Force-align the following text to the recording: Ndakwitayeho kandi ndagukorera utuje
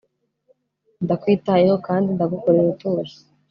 Ndakwitayeho 1.03 1.75
kandi 1.87 2.07
ndagukorera 2.15 2.67
utuje 2.73 3.15